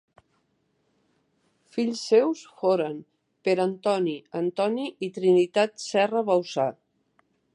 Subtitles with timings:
[1.75, 2.95] Fills seus foren
[3.49, 6.69] Pere Antoni, Antoni i Trinitat Serra Bauçà.